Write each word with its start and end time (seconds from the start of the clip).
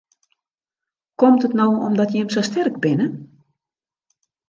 Komt 1.21 1.45
it 1.47 1.53
no 1.59 1.67
omdat 1.89 2.11
jim 2.15 2.29
sa 2.33 2.41
sterk 2.47 2.75
binne? 2.83 3.07